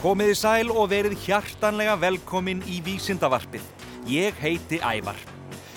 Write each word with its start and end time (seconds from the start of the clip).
Komiði 0.00 0.32
sæl 0.32 0.70
og 0.72 0.86
verið 0.88 1.12
hjartanlega 1.26 1.92
velkomin 2.00 2.62
í 2.64 2.78
Vísindavarpið. 2.80 3.66
Ég 4.08 4.38
heiti 4.40 4.78
Ævar. 4.80 5.18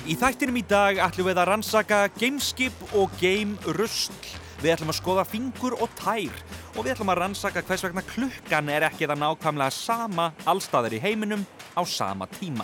Í 0.07 0.15
þættinum 0.15 0.61
í 0.61 0.63
dag 0.63 1.01
ætlum 1.03 1.27
við 1.27 1.41
að 1.41 1.49
rannsaka 1.49 1.97
gameskip 2.15 2.95
og 2.95 3.11
gamerusl. 3.19 4.15
Við 4.61 4.77
ætlum 4.77 4.93
að 4.93 4.99
skoða 5.01 5.27
fingur 5.27 5.75
og 5.75 5.91
tær 5.99 6.39
og 6.71 6.85
við 6.85 6.93
ætlum 6.93 7.11
að 7.11 7.19
rannsaka 7.19 7.65
hvers 7.67 7.83
vegna 7.83 8.05
klukkan 8.13 8.71
er 8.71 8.87
ekki 8.87 9.11
það 9.11 9.25
nákvæmlega 9.25 9.75
sama 9.75 10.29
allstaðar 10.47 10.95
í 10.95 11.03
heiminum 11.03 11.43
á 11.75 11.83
sama 11.83 12.31
tíma. 12.39 12.63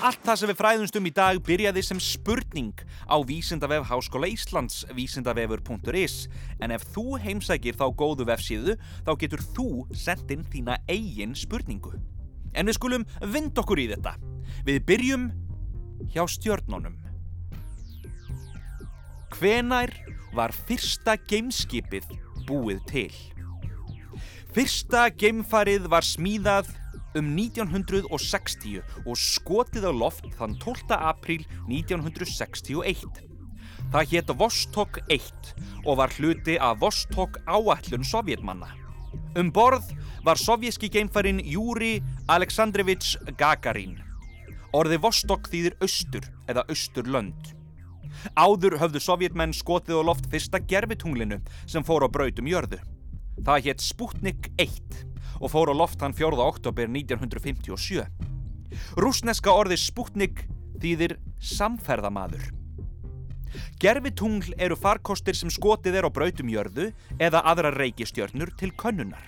Allt 0.00 0.22
það 0.24 0.38
sem 0.40 0.48
við 0.48 0.56
fræðumst 0.56 0.96
um 0.96 1.06
í 1.06 1.10
dag 1.12 1.38
byrjaði 1.44 1.80
sem 1.84 1.98
spurning 2.00 2.78
á 3.04 3.20
Vísindavef 3.28 3.82
Háskóla 3.84 4.30
Íslands, 4.32 4.86
vísindavefur.is 4.96 6.14
en 6.64 6.72
ef 6.72 6.86
þú 6.94 7.18
heimsækir 7.20 7.76
þá 7.76 7.84
góðu 8.00 8.24
vefsíðu 8.30 8.78
þá 9.04 9.10
getur 9.20 9.44
þú 9.52 9.66
sendt 9.92 10.32
inn 10.32 10.46
þína 10.48 10.78
eigin 10.88 11.36
spurningu. 11.36 11.92
En 12.56 12.70
við 12.70 12.78
skulum 12.78 13.04
vind 13.28 13.60
okkur 13.60 13.82
í 13.84 13.90
þetta. 13.92 14.14
Við 14.64 14.80
byrjum 14.88 15.28
hjá 16.16 16.24
stjörnunum. 16.32 16.96
Hvenær 19.36 19.92
var 20.32 20.56
fyrsta 20.64 21.18
gameskipið 21.28 22.08
búið 22.48 22.80
til? 22.88 23.12
Fyrsta 24.56 25.10
gamefarið 25.12 25.92
var 25.92 26.08
smíðað 26.08 26.72
um 27.18 27.32
1960 27.34 28.82
og 29.04 29.18
skotið 29.18 29.88
á 29.90 29.92
loft 29.94 30.28
þann 30.38 30.56
12. 30.62 30.94
apríl 30.94 31.44
1961. 31.66 33.30
Það 33.90 34.12
hétt 34.12 34.30
Vostok 34.38 35.00
1 35.10 35.54
og 35.84 35.98
var 35.98 36.12
hluti 36.14 36.58
af 36.62 36.78
Vostok 36.82 37.40
áallun 37.46 38.06
sovjetmanna. 38.06 38.68
Um 39.38 39.50
borð 39.50 39.90
var 40.22 40.38
sovjíski 40.38 40.90
geimfarin 40.92 41.40
Júri 41.42 41.98
Aleksandrevits 42.30 43.16
Gagarin. 43.38 43.98
Orði 44.72 45.00
Vostok 45.02 45.50
þýðir 45.50 45.74
austur 45.82 46.28
eða 46.46 46.66
austurlönd. 46.70 47.54
Áður 48.38 48.78
höfðu 48.78 49.02
sovjetmenn 49.02 49.54
skotið 49.56 50.02
á 50.02 50.06
loft 50.06 50.30
fyrsta 50.30 50.60
gerfitunglinu 50.62 51.40
sem 51.66 51.82
fór 51.86 52.06
á 52.06 52.08
brautum 52.10 52.46
jörðu. 52.46 52.78
Það 53.40 53.66
hétt 53.66 53.82
Sputnik 53.82 54.50
1 54.60 55.09
og 55.40 55.52
fór 55.52 55.72
á 55.72 55.74
loft 55.74 56.02
hann 56.04 56.14
4. 56.14 56.36
oktober 56.36 56.86
1957. 56.86 58.04
Rúsneska 59.00 59.52
orði 59.56 59.80
Sputnik 59.80 60.44
þýðir 60.80 61.16
samferðamaður. 61.40 62.50
Gerfitungl 63.82 64.54
eru 64.62 64.76
farkostir 64.78 65.34
sem 65.34 65.50
skotið 65.50 65.98
er 65.98 66.06
á 66.06 66.10
brautum 66.12 66.50
jörðu 66.52 66.90
eða 67.18 67.42
aðra 67.50 67.72
reykistjörnur 67.74 68.52
til 68.60 68.70
könnunar. 68.78 69.24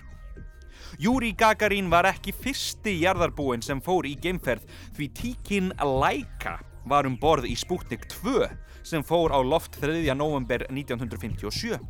Júri 1.00 1.32
Gagarin 1.32 1.88
var 1.90 2.06
ekki 2.10 2.34
fyrsti 2.36 2.98
jarðarbúin 3.00 3.64
sem 3.64 3.80
fór 3.82 4.06
í 4.06 4.12
geimferð 4.20 4.68
því 4.96 5.08
tíkin 5.16 5.72
Laika 5.80 6.58
var 6.86 7.08
um 7.08 7.16
borð 7.18 7.48
í 7.48 7.56
Sputnik 7.56 8.04
2 8.12 8.46
sem 8.86 9.02
fór 9.06 9.32
á 9.32 9.40
loft 9.40 9.80
3. 9.80 10.04
november 10.14 10.66
1957. 10.68 11.80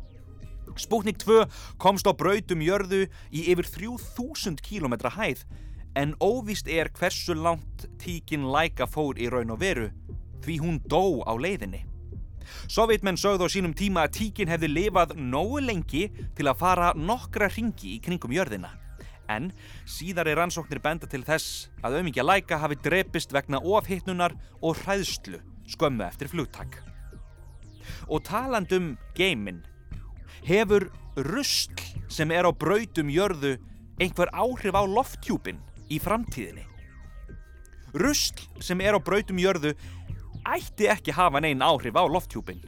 Sputnik 0.79 1.19
2 1.21 1.45
komst 1.77 2.07
á 2.09 2.13
brautum 2.17 2.63
jörðu 2.65 3.05
í 3.29 3.45
yfir 3.53 3.69
3000 3.69 4.61
km 4.63 4.95
hæð 5.13 5.43
en 5.95 6.15
óvist 6.19 6.67
er 6.67 6.89
hversu 6.89 7.35
langt 7.37 7.87
tíkin 8.01 8.47
Laika 8.49 8.87
fór 8.89 9.19
í 9.21 9.29
raun 9.29 9.53
og 9.53 9.61
veru 9.61 9.89
því 10.43 10.59
hún 10.59 10.79
dó 10.89 11.21
á 11.23 11.33
leiðinni. 11.37 11.85
Sovjetmenn 12.67 13.19
sögðu 13.19 13.47
á 13.47 13.53
sínum 13.53 13.73
tíma 13.77 14.07
að 14.07 14.15
tíkin 14.19 14.51
hefði 14.51 14.71
lifað 14.71 15.13
nógu 15.15 15.61
lengi 15.63 16.07
til 16.35 16.49
að 16.49 16.59
fara 16.59 16.93
nokkra 16.97 17.47
ringi 17.53 17.95
í 17.95 18.01
kringum 18.03 18.33
jörðina. 18.35 18.73
En 19.31 19.53
síðari 19.87 20.33
rannsóknir 20.35 20.81
benda 20.83 21.07
til 21.07 21.23
þess 21.23 21.69
að 21.81 21.99
auðmingja 21.99 22.25
Laika 22.25 22.59
hafi 22.59 22.75
drepist 22.83 23.31
vegna 23.31 23.61
ofhittnunar 23.61 24.35
og 24.59 24.81
hræðslu 24.81 25.39
skömmu 25.69 26.03
eftir 26.09 26.27
flugtak. 26.27 26.81
Og 28.11 28.23
talandum 28.27 28.97
geiminn 29.15 29.63
Hefur 30.43 30.89
rusl 31.15 31.71
sem 32.11 32.31
er 32.35 32.43
á 32.43 32.51
brautum 32.51 33.07
jörðu 33.07 33.55
einhver 34.01 34.27
áhrif 34.35 34.75
á 34.75 34.83
lofthjúpin 34.83 35.61
í 35.87 36.01
framtíðinni? 36.03 36.65
Rusl 37.95 38.41
sem 38.59 38.81
er 38.83 38.97
á 38.97 38.99
brautum 38.99 39.39
jörðu 39.39 39.71
ætti 40.43 40.89
ekki 40.91 41.15
hafa 41.15 41.39
neinn 41.39 41.63
áhrif 41.63 41.95
á 41.95 42.03
lofthjúpin. 42.03 42.59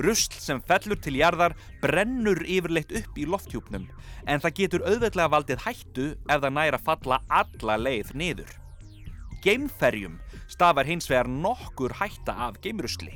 Rusl 0.00 0.32
sem 0.40 0.62
fellur 0.64 0.96
til 0.96 1.18
jarðar 1.20 1.52
brennur 1.82 2.40
yfirleitt 2.40 2.94
upp 3.02 3.20
í 3.20 3.28
lofthjúpnum 3.28 3.84
en 4.24 4.40
það 4.40 4.56
getur 4.62 4.86
auðveitlega 4.88 5.34
valdið 5.34 5.64
hættu 5.66 6.06
ef 6.24 6.40
það 6.40 6.56
næra 6.56 6.80
falla 6.80 7.20
alla 7.28 7.76
leið 7.76 8.14
niður. 8.16 8.48
Geimferjum 9.44 10.16
stafar 10.48 10.88
hins 10.88 11.10
vegar 11.12 11.28
nokkur 11.28 11.92
hætta 12.00 12.32
af 12.48 12.62
geimrusli. 12.64 13.12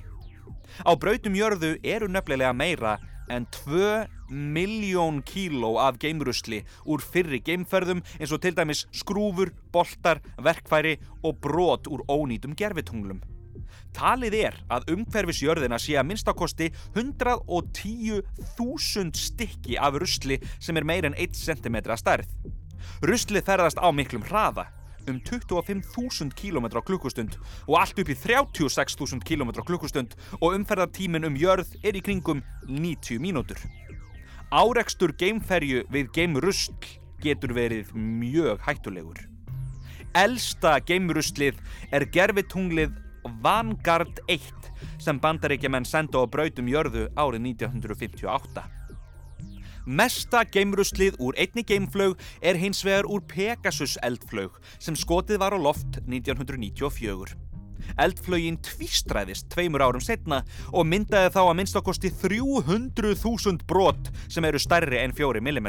Á 0.85 0.93
brautum 0.93 1.37
jörðu 1.39 1.79
eru 1.81 2.13
nefnilega 2.13 2.53
meira 2.53 2.99
en 3.29 3.47
2 3.65 4.07
miljón 4.31 5.23
kíló 5.23 5.79
af 5.79 5.99
geimrusli 6.03 6.65
úr 6.85 7.01
fyrri 7.03 7.41
geimferðum 7.45 8.03
eins 8.19 8.33
og 8.33 8.41
til 8.43 8.55
dæmis 8.57 8.87
skrúfur, 8.93 9.51
boltar, 9.73 10.21
verkfæri 10.39 10.99
og 11.23 11.41
brot 11.41 11.87
úr 11.89 12.05
ónýtum 12.09 12.55
gerfitunglum. 12.59 13.21
Talið 13.95 14.35
er 14.35 14.55
að 14.73 14.85
umhverfisjörðina 14.95 15.79
sé 15.79 15.97
að 15.99 16.07
minnstakosti 16.11 16.71
110.000 16.95 19.15
stykki 19.15 19.77
af 19.79 19.95
rusli 20.03 20.37
sem 20.59 20.77
er 20.77 20.85
meir 20.87 21.05
en 21.06 21.15
1 21.15 21.35
cm 21.39 21.77
að 21.85 21.99
stærð. 22.03 22.29
Rusli 23.06 23.41
ferðast 23.45 23.79
á 23.79 23.89
miklum 23.95 24.23
hraða 24.27 24.65
um 25.11 25.21
25.000 25.21 26.35
km 26.39 26.67
á 26.75 26.83
klukkustund 26.85 27.37
og 27.69 27.79
allt 27.81 27.99
upp 27.99 28.11
í 28.11 28.17
36.000 28.17 29.25
km 29.25 29.53
á 29.57 29.63
klukkustund 29.65 30.17
og 30.41 30.57
umferðartímin 30.57 31.29
um 31.29 31.39
jörð 31.39 31.77
er 31.83 31.97
í 31.97 32.03
kringum 32.05 32.43
90 32.69 33.21
mínútur. 33.23 33.61
Árekstur 34.55 35.15
geimferju 35.19 35.85
við 35.91 36.13
geimrusl 36.15 36.75
getur 37.25 37.55
verið 37.57 37.95
mjög 37.95 38.61
hættulegur. 38.67 39.25
Elsta 40.15 40.77
geimruslið 40.87 41.59
er 41.91 42.07
gerfitunglið 42.07 42.95
Vanguard 43.43 44.21
1 44.29 44.71
sem 45.01 45.19
bandaríkjaman 45.21 45.87
senda 45.89 46.21
á 46.21 46.25
brautum 46.29 46.69
jörðu 46.69 47.09
árið 47.17 47.49
1958. 47.57 48.84
Mesta 49.84 50.47
geimruslið 50.49 51.19
úr 51.21 51.37
einni 51.37 51.61
geimflög 51.69 52.17
er 52.41 52.56
hins 52.56 52.78
vegar 52.87 53.05
úr 53.05 53.21
Pegasus 53.28 53.99
eldflög 54.00 54.56
sem 54.81 54.97
skotið 54.97 55.43
var 55.43 55.53
á 55.53 55.61
loft 55.61 55.99
1994. 56.09 57.34
Eldflögin 58.00 58.56
tvístræðist 58.65 59.50
tveimur 59.53 59.84
árum 59.84 60.00
setna 60.00 60.41
og 60.73 60.89
myndaði 60.89 61.34
þá 61.37 61.41
að 61.43 61.56
minnstakosti 61.61 62.12
300.000 62.17 63.69
brot 63.69 64.09
sem 64.25 64.49
eru 64.49 64.62
stærri 64.62 65.03
en 65.03 65.12
4 65.12 65.44
mm. 65.44 65.69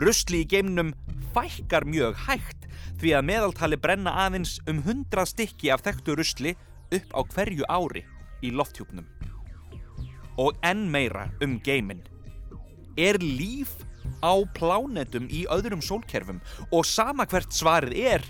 Rusli 0.00 0.46
í 0.46 0.48
geimnum 0.48 0.94
fækkar 1.36 1.84
mjög 1.84 2.16
hægt 2.24 2.64
því 2.96 3.12
að 3.12 3.28
meðaltali 3.28 3.76
brenna 3.76 4.16
aðeins 4.24 4.56
um 4.64 4.80
100 4.80 5.28
stykki 5.36 5.68
af 5.68 5.84
þekktu 5.84 6.16
rusli 6.16 6.56
upp 6.96 7.12
á 7.12 7.20
hverju 7.28 7.68
ári 7.68 8.06
í 8.40 8.56
lofthjúpnum. 8.56 9.04
Og 10.40 10.56
enn 10.64 10.88
meira 10.88 11.28
um 11.44 11.60
geiminn. 11.60 12.15
Er 12.96 13.18
líf 13.20 13.76
á 14.24 14.32
plánetum 14.56 15.28
í 15.28 15.44
öðrum 15.52 15.82
sólkerfum 15.84 16.40
og 16.72 16.86
sama 16.88 17.26
hvert 17.28 17.52
svarið 17.52 17.96
er, 18.16 18.26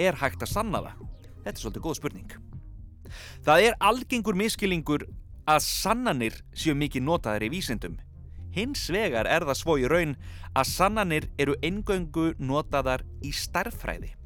er 0.00 0.16
hægt 0.16 0.42
að 0.42 0.52
sanna 0.54 0.80
það? 0.86 1.06
Þetta 1.44 1.54
er 1.54 1.62
svolítið 1.62 1.84
góð 1.84 1.98
spurning. 2.00 2.36
Það 3.44 3.64
er 3.68 3.78
algengur 3.84 4.36
miskilingur 4.36 5.06
að 5.48 5.62
sannanir 5.64 6.36
séu 6.56 6.76
mikið 6.76 7.04
notaðar 7.04 7.46
í 7.46 7.52
vísindum. 7.52 7.96
Hins 8.52 8.88
vegar 8.92 9.28
er 9.28 9.44
það 9.48 9.60
svo 9.60 9.76
í 9.80 9.88
raun 9.88 10.16
að 10.56 10.70
sannanir 10.72 11.28
eru 11.40 11.56
engöngu 11.64 12.32
notaðar 12.40 13.04
í 13.24 13.32
starffræði. 13.32 14.17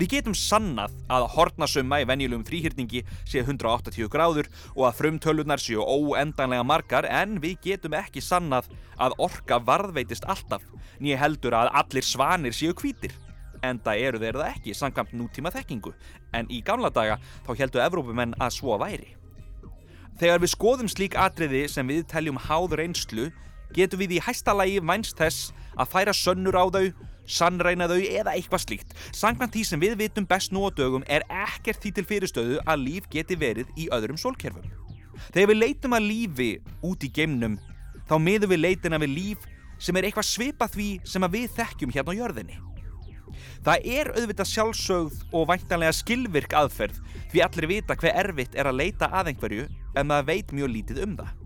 Við 0.00 0.14
getum 0.14 0.32
sannað 0.32 0.94
að 1.12 1.26
hortnasumma 1.34 1.98
í 2.00 2.04
venjulegum 2.08 2.44
þrýhyrningi 2.48 3.02
sé 3.28 3.42
180 3.42 4.08
gráður 4.08 4.46
og 4.72 4.86
að 4.88 4.94
frumtölunar 4.96 5.60
séu 5.60 5.82
óendanlega 5.84 6.64
margar 6.64 7.04
en 7.04 7.34
við 7.42 7.58
getum 7.66 7.98
ekki 7.98 8.22
sannað 8.24 8.70
að 8.96 9.18
orka 9.26 9.58
varðveitist 9.60 10.24
alltaf 10.24 10.64
nýja 11.04 11.18
heldur 11.20 11.58
að 11.58 11.72
allir 11.82 12.08
svanir 12.08 12.56
séu 12.56 12.72
hvítir. 12.80 13.12
Enda 13.60 13.92
eru 13.92 14.22
þeir 14.22 14.40
það 14.40 14.54
ekki 14.54 14.78
samkvæmt 14.78 15.12
nútíma 15.20 15.52
þekkingu 15.52 15.92
en 16.32 16.48
í 16.48 16.62
gamla 16.64 16.88
daga 16.88 17.20
þá 17.44 17.52
heldur 17.60 17.84
Evrópumenn 17.84 18.32
að 18.40 18.56
svo 18.56 18.80
væri. 18.80 19.12
Þegar 20.16 20.40
við 20.40 20.54
skoðum 20.54 20.88
slík 20.88 21.20
atriði 21.20 21.66
sem 21.68 21.92
við 21.92 22.06
teljum 22.08 22.40
háð 22.40 22.80
reynslu 22.80 23.28
getum 23.76 24.00
við 24.00 24.16
í 24.16 24.24
hæsta 24.24 24.56
lagi 24.56 24.80
vænst 24.80 25.20
þess 25.20 25.52
að 25.76 25.92
færa 25.92 26.16
sönnur 26.16 26.56
á 26.56 26.64
þau 26.72 26.88
sannreina 27.26 27.88
þau 27.90 27.98
eða 28.00 28.34
eitthvað 28.36 28.64
slíkt. 28.64 28.94
Sankant 29.16 29.52
því 29.54 29.64
sem 29.66 29.82
við 29.82 29.96
vitum 30.00 30.26
best 30.28 30.54
nú 30.54 30.64
á 30.66 30.70
dögum 30.74 31.04
er 31.06 31.24
ekkert 31.28 31.82
því 31.82 31.92
til 31.96 32.06
fyrirstöðu 32.08 32.60
að 32.64 32.84
líf 32.86 33.08
geti 33.12 33.38
verið 33.38 33.70
í 33.76 33.88
öðrum 33.92 34.20
sólkerfum. 34.20 34.66
Þegar 35.34 35.52
við 35.52 35.60
leitum 35.60 35.96
að 35.96 36.08
lífi 36.08 36.50
út 36.86 37.04
í 37.04 37.12
geimnum, 37.12 37.58
þá 38.08 38.16
miðum 38.18 38.54
við 38.54 38.64
leitina 38.64 39.00
við 39.02 39.14
líf 39.18 39.46
sem 39.80 39.96
er 39.96 40.08
eitthvað 40.08 40.28
svipað 40.28 40.74
því 40.76 40.90
sem 41.08 41.30
við 41.32 41.54
þekkjum 41.56 41.94
hérna 41.94 42.16
á 42.16 42.18
jörðinni. 42.20 42.58
Það 43.64 43.86
er 43.92 44.10
auðvitað 44.16 44.50
sjálfsögð 44.50 45.20
og 45.36 45.46
væntanlega 45.50 45.96
skilvirk 45.96 46.56
aðferð 46.56 46.98
því 47.30 47.44
allir 47.44 47.68
vita 47.70 47.96
hver 48.00 48.16
erfitt 48.24 48.56
er 48.58 48.70
að 48.70 48.80
leita 48.80 49.10
að 49.12 49.34
einhverju 49.34 49.68
en 49.68 50.08
maður 50.08 50.30
veit 50.32 50.56
mjög 50.56 50.74
lítið 50.74 51.04
um 51.04 51.16
það. 51.20 51.39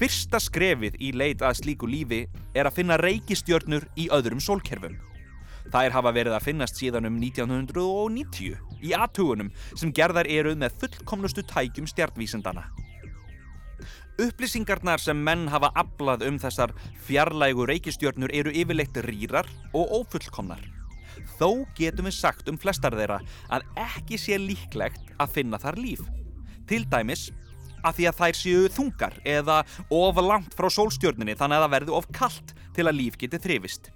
Fyrsta 0.00 0.40
skrefið 0.42 0.98
í 1.02 1.12
leit 1.16 1.44
að 1.44 1.60
slíku 1.62 1.88
lífi 1.90 2.24
er 2.54 2.68
að 2.68 2.80
finna 2.80 2.98
reykistjörnur 3.00 3.88
í 3.98 4.08
öðrum 4.14 4.42
sólkerfum. 4.42 4.98
Þær 5.68 5.92
hafa 5.98 6.12
verið 6.16 6.36
að 6.36 6.46
finnast 6.46 6.78
síðan 6.80 7.08
um 7.08 7.16
1990 7.20 8.84
í 8.84 8.94
aðtugunum 8.96 9.50
sem 9.76 9.92
gerðar 9.92 10.28
eru 10.30 10.54
með 10.56 10.78
fullkomlustu 10.80 11.44
tækjum 11.50 11.88
stjartvísindana. 11.90 12.64
Upplýsingarnar 14.18 14.98
sem 14.98 15.18
menn 15.22 15.46
hafa 15.52 15.70
aflað 15.78 16.24
um 16.26 16.40
þessar 16.42 16.72
fjarlægu 17.06 17.68
reykistjörnur 17.68 18.32
eru 18.34 18.50
yfirleitt 18.50 18.96
rýrar 19.06 19.46
og 19.70 19.92
ofullkomnar. 20.00 20.64
Þó 21.38 21.66
getum 21.78 22.08
við 22.08 22.16
sagt 22.16 22.48
um 22.50 22.58
flestar 22.58 22.96
þeirra 22.98 23.20
að 23.54 23.66
ekki 23.78 24.18
sé 24.18 24.38
líklegt 24.40 25.12
að 25.22 25.36
finna 25.36 25.60
þar 25.62 25.78
líf. 25.78 26.02
Til 26.68 26.82
dæmis 26.90 27.28
að 27.82 27.98
því 27.98 28.08
að 28.10 28.18
þær 28.22 28.40
séu 28.40 28.72
þungar 28.74 29.20
eða 29.24 29.60
of 29.94 30.22
langt 30.24 30.56
frá 30.58 30.68
sólstjörninni 30.72 31.36
þannig 31.38 31.58
að 31.60 31.64
það 31.66 31.74
verði 31.76 31.96
of 31.98 32.10
kallt 32.14 32.54
til 32.76 32.86
að 32.86 32.98
líf 32.98 33.18
geti 33.20 33.40
þrifist. 33.42 33.90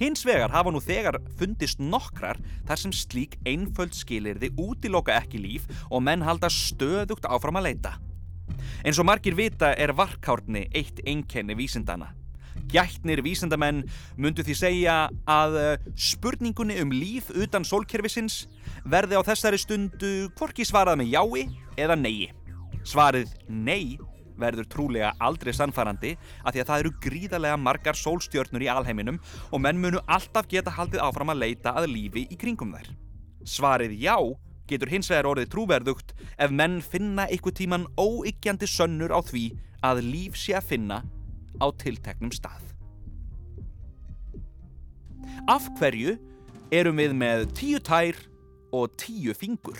Hins 0.00 0.24
vegar 0.26 0.50
hafa 0.50 0.72
nú 0.74 0.80
þegar 0.82 1.20
fundist 1.38 1.78
nokkrar 1.78 2.40
þar 2.66 2.80
sem 2.80 2.94
slík 2.94 3.36
einföld 3.46 3.94
skilirði 3.94 4.50
útiloka 4.58 5.14
ekki 5.20 5.38
líf 5.38 5.68
og 5.90 6.02
menn 6.02 6.24
halda 6.26 6.50
stöðugt 6.50 7.28
áfram 7.30 7.60
að 7.60 7.70
leita. 7.70 7.94
Eins 8.84 8.98
og 9.00 9.06
margir 9.08 9.36
vita 9.38 9.72
er 9.78 9.94
varkárni 9.96 10.66
eitt 10.74 11.00
einkenni 11.06 11.56
vísindana. 11.56 12.10
Gætnir 12.70 13.22
vísindamenn 13.22 13.84
myndu 14.18 14.44
því 14.44 14.54
segja 14.58 14.94
að 15.30 15.58
eh, 15.60 15.88
spurningunni 16.00 16.78
um 16.82 16.92
líf 16.94 17.30
utan 17.34 17.66
sólkerfisins 17.66 18.44
verði 18.88 19.18
á 19.20 19.22
þessari 19.26 19.60
stundu 19.60 20.14
hvorki 20.38 20.66
svarað 20.66 21.02
með 21.02 21.14
jái 21.14 21.44
eða 21.78 21.98
neyi. 21.98 22.32
Svarið 22.84 23.32
nei 23.48 23.96
verður 24.40 24.66
trúlega 24.70 25.12
aldrei 25.22 25.52
sannfærandi 25.54 26.14
að 26.42 26.56
því 26.56 26.62
að 26.62 26.70
það 26.70 26.82
eru 26.82 26.92
gríðarlega 27.04 27.60
margar 27.60 27.98
sólstjörnur 27.98 28.64
í 28.64 28.70
alheiminum 28.70 29.20
og 29.50 29.62
menn 29.62 29.80
munu 29.80 30.02
alltaf 30.10 30.48
geta 30.50 30.74
haldið 30.74 31.04
áfram 31.04 31.32
að 31.34 31.42
leita 31.44 31.74
að 31.78 31.90
lífi 31.92 32.26
í 32.28 32.38
kringum 32.40 32.74
þær. 32.74 32.90
Svarið 33.44 33.94
já 34.02 34.16
getur 34.68 34.90
hins 34.90 35.10
vegar 35.12 35.28
orðið 35.30 35.50
trúverðugt 35.52 36.14
ef 36.40 36.52
menn 36.52 36.80
finna 36.82 37.28
ykkur 37.32 37.54
tíman 37.56 37.88
óyggjandi 38.00 38.68
sönnur 38.70 39.14
á 39.14 39.20
því 39.22 39.46
að 39.84 40.04
líf 40.08 40.38
sé 40.40 40.56
að 40.58 40.70
finna 40.72 41.02
á 41.60 41.66
tilteknum 41.78 42.32
stað. 42.34 42.62
Af 45.50 45.68
hverju 45.78 46.16
erum 46.72 47.00
við 47.00 47.16
með 47.16 47.50
tíu 47.56 47.82
tær 47.84 48.16
og 48.74 48.96
tíu 49.00 49.36
fingur? 49.36 49.78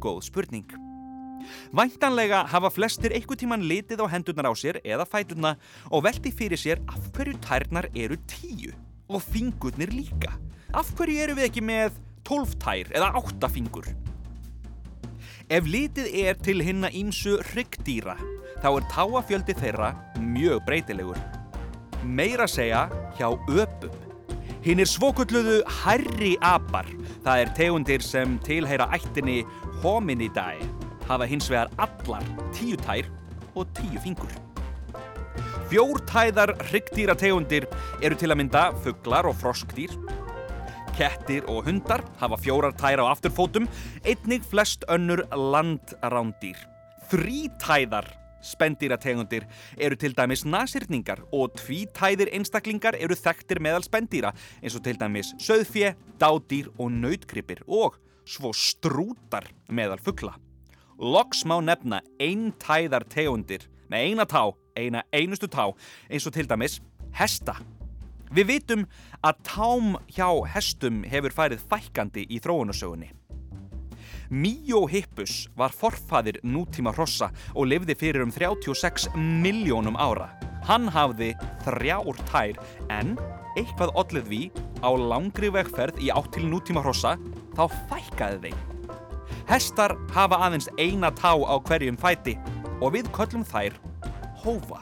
Góð 0.00 0.22
spurning. 0.30 0.89
Væntanlega 1.76 2.44
hafa 2.50 2.70
flestir 2.72 3.14
einhver 3.16 3.38
tíman 3.40 3.64
litið 3.66 4.04
á 4.04 4.06
hendurnar 4.12 4.50
á 4.50 4.54
sér 4.54 4.80
eða 4.84 5.06
fæturna 5.08 5.56
og 5.90 6.04
velti 6.06 6.32
fyrir 6.34 6.60
sér 6.60 6.82
af 6.88 7.10
hverju 7.14 7.38
tærnar 7.44 7.90
eru 7.94 8.18
tíu 8.30 8.74
og 9.08 9.22
fingurnir 9.22 9.92
líka. 9.94 10.36
Af 10.74 10.92
hverju 10.96 11.24
eru 11.24 11.38
við 11.38 11.48
ekki 11.50 11.64
með 11.64 11.98
tólf 12.26 12.54
tær 12.62 12.90
eða 12.94 13.12
átta 13.18 13.50
fingur? 13.50 13.88
Ef 15.50 15.66
litið 15.66 16.12
er 16.14 16.36
til 16.38 16.62
hinna 16.62 16.92
ímsu 16.94 17.40
ryggdýra 17.54 18.14
þá 18.62 18.68
er 18.70 18.86
táafjöldi 18.92 19.56
þeirra 19.58 19.90
mjög 20.20 20.62
breytilegur. 20.68 21.18
Meira 22.04 22.46
segja 22.48 22.86
hjá 23.18 23.32
öpum. 23.48 23.96
Hinn 24.60 24.82
er 24.82 24.88
svokulluðu 24.88 25.62
hærri 25.80 26.34
apar, 26.44 26.88
það 27.24 27.42
er 27.42 27.52
tegundir 27.56 28.04
sem 28.04 28.36
tilheyra 28.44 28.90
ættinni 28.92 29.38
hominidae, 29.80 30.60
hafa 31.10 31.26
hins 31.26 31.50
vegar 31.50 31.70
allar 31.78 32.24
tíu 32.54 32.78
tær 32.78 33.08
og 33.58 33.66
tíu 33.74 33.98
fingur. 34.02 34.30
Fjórtæðar 35.70 36.56
hryggdýra 36.70 37.14
tegundir 37.18 37.66
eru 38.02 38.18
til 38.18 38.30
að 38.30 38.40
mynda 38.40 38.62
fugglar 38.84 39.28
og 39.30 39.36
froskdýr. 39.42 39.92
Kettir 40.96 41.46
og 41.50 41.66
hundar 41.68 42.02
hafa 42.20 42.38
fjórar 42.42 42.74
tær 42.78 43.02
á 43.02 43.10
afturfótum, 43.10 43.68
einnig 44.04 44.46
flest 44.50 44.86
önnur 44.90 45.22
landrándýr. 45.30 46.58
Þrítæðar 47.10 48.16
Spendýrategundir 48.40 49.44
eru 49.76 49.96
til 50.00 50.14
dæmis 50.16 50.46
nasirningar 50.48 51.20
og 51.28 51.52
tvítæðir 51.60 52.32
einstaklingar 52.32 52.96
eru 52.96 53.16
þekktir 53.16 53.60
meðal 53.60 53.84
spendýra 53.84 54.32
eins 54.62 54.76
og 54.78 54.84
til 54.86 54.96
dæmis 55.00 55.34
söðfje, 55.36 55.92
dádýr 56.16 56.70
og 56.78 56.88
nautgripir 56.94 57.60
og 57.68 58.00
svo 58.24 58.54
strútar 58.56 59.50
meðal 59.68 60.00
fuggla. 60.00 60.38
Loks 61.00 61.46
má 61.48 61.54
nefna 61.64 62.02
eintæðar 62.20 63.06
tegundir 63.08 63.62
með 63.88 64.02
eina 64.04 64.26
tá, 64.28 64.42
eina 64.76 65.00
einustu 65.16 65.48
tá 65.48 65.70
eins 66.12 66.26
og 66.28 66.34
til 66.34 66.44
dæmis 66.44 66.74
hesta. 67.16 67.54
Við 68.28 68.50
vitum 68.50 68.82
að 69.24 69.38
tám 69.48 69.94
hjá 70.12 70.28
hestum 70.52 71.00
hefur 71.08 71.32
færið 71.32 71.64
fækandi 71.72 72.26
í 72.28 72.36
þróunarsögunni. 72.44 73.08
Miohippus 74.30 75.48
var 75.56 75.72
forfaðir 75.72 76.36
nútíma 76.44 76.92
hrossa 76.92 77.30
og 77.54 77.70
lifði 77.72 77.96
fyrir 77.96 78.26
um 78.26 78.30
36 78.30 79.08
miljónum 79.16 79.96
ára. 79.96 80.28
Hann 80.68 80.90
hafði 80.92 81.32
þrjár 81.64 82.20
tær 82.28 82.60
en 82.92 83.16
eitthvað 83.56 83.96
ollið 84.04 84.28
við 84.34 84.60
á 84.84 84.92
langri 84.92 85.48
vegferð 85.48 86.04
í 86.04 86.12
áttil 86.12 86.44
nútíma 86.52 86.84
hrossa 86.84 87.16
þá 87.56 87.64
fækkaði 87.88 88.50
þeim. 88.50 88.69
Hestar 89.50 89.96
hafa 90.14 90.36
aðeins 90.46 90.68
eina 90.78 91.08
tá 91.10 91.32
á 91.34 91.54
hverjum 91.66 91.96
fæti 91.98 92.36
og 92.78 92.92
við 92.94 93.08
köllum 93.10 93.42
þær 93.42 93.74
hófa. 94.44 94.78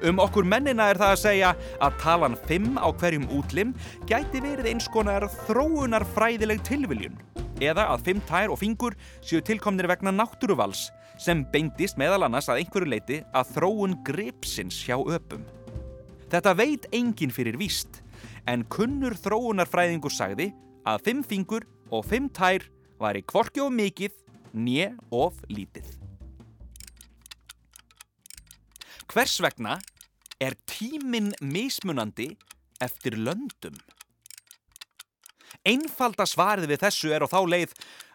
Um 0.00 0.22
okkur 0.24 0.46
mennina 0.48 0.86
er 0.88 0.96
það 0.96 1.12
að 1.12 1.20
segja 1.20 1.50
að 1.84 1.98
talan 2.00 2.36
5 2.48 2.78
á 2.80 2.88
hverjum 2.96 3.26
útlim 3.36 3.74
gæti 4.08 4.40
verið 4.40 4.70
eins 4.70 4.86
konar 4.88 5.26
þróunar 5.44 6.06
fræðileg 6.14 6.62
tilviljun 6.64 7.18
eða 7.60 7.90
að 7.92 8.06
fimm 8.08 8.22
tær 8.28 8.54
og 8.54 8.60
fingur 8.60 8.96
séu 9.20 9.42
tilkomnir 9.44 9.88
vegna 9.90 10.14
náttúruvals 10.16 10.86
sem 11.20 11.42
beindist 11.52 12.00
meðal 12.00 12.24
annars 12.24 12.48
að 12.48 12.62
einhverju 12.62 12.88
leiti 12.88 13.18
að 13.36 13.52
þróun 13.52 13.98
gripsins 14.04 14.78
hjá 14.84 14.96
öpum. 14.96 15.44
Þetta 16.32 16.54
veit 16.56 16.88
enginn 16.96 17.32
fyrir 17.32 17.60
víst, 17.60 18.00
en 18.48 18.64
kunnur 18.72 19.16
þróunarfræðingur 19.20 20.12
sagði 20.12 20.50
að 20.88 21.04
fimm 21.04 21.22
fingur 21.24 21.68
og 21.92 22.04
fimm 22.08 22.32
tær 22.32 22.64
væri 23.00 23.22
kvorki 23.26 23.62
of 23.64 23.72
mikið, 23.74 24.14
nje 24.56 24.90
of 25.14 25.38
lítið. 25.52 25.88
Hvers 29.06 29.36
vegna 29.40 29.76
er 30.42 30.56
tíminn 30.68 31.32
mismunandi 31.40 32.32
eftir 32.82 33.16
löndum? 33.16 33.76
Einfalda 35.66 36.26
svarið 36.28 36.70
við 36.70 36.82
þessu 36.84 37.12
er 37.14 37.24
á 37.24 37.28
þá 37.30 37.40
leið 37.48 37.72